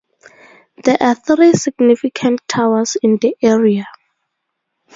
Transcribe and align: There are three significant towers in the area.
There 0.83 0.97
are 0.99 1.13
three 1.13 1.53
significant 1.53 2.41
towers 2.47 2.97
in 3.03 3.17
the 3.21 3.37
area. 3.39 3.85